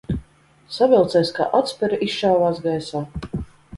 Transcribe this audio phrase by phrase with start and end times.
[0.77, 3.07] Savilcējs kā atspere izšāvās gaisā.